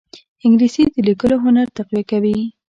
انګلیسي 0.45 0.83
د 0.93 0.95
لیکلو 1.07 1.35
هنر 1.45 1.67
تقویه 1.77 2.03
کوي 2.11 2.35